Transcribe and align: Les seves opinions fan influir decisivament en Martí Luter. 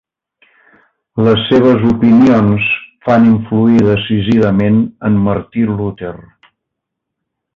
Les 1.27 1.41
seves 1.49 1.83
opinions 1.89 2.71
fan 3.09 3.29
influir 3.33 3.83
decisivament 3.89 4.81
en 5.09 5.21
Martí 5.29 5.69
Luter. 5.75 6.15